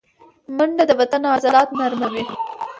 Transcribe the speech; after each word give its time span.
منډه 0.55 0.83
د 0.89 0.91
بدن 0.99 1.21
عضلات 1.35 1.69
نرموي 1.77 2.23